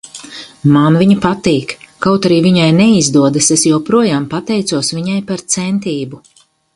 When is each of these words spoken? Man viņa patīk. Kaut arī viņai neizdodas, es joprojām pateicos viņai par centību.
Man 0.75 0.95
viņa 1.01 1.17
patīk. 1.25 1.75
Kaut 2.05 2.25
arī 2.29 2.39
viņai 2.45 2.71
neizdodas, 2.77 3.49
es 3.57 3.65
joprojām 3.73 4.25
pateicos 4.35 4.91
viņai 5.01 5.19
par 5.29 5.45
centību. 5.57 6.23